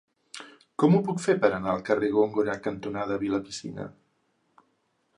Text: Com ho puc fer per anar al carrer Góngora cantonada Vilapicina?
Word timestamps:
Com 0.83 0.95
ho 0.95 1.01
puc 1.09 1.21
fer 1.25 1.35
per 1.43 1.51
anar 1.59 1.71
al 1.75 1.85
carrer 1.91 2.11
Góngora 2.17 2.57
cantonada 2.69 3.21
Vilapicina? 3.27 3.87